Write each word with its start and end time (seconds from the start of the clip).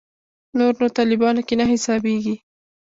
نور 0.57 0.73
نو 0.81 0.87
طالبانو 0.97 1.41
کې 1.47 1.55
نه 1.59 1.65
حسابېږي. 1.71 2.35